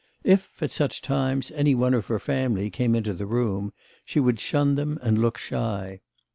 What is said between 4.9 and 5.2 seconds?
and